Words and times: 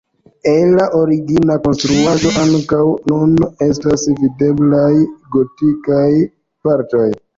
Ela 0.51 0.85
origina 0.99 1.57
konstruaĵo 1.65 2.31
ankaŭ 2.43 2.81
nun 3.11 3.35
estas 3.67 4.07
videblaj 4.23 4.89
gotikaj 5.37 6.09
partoj. 6.69 7.07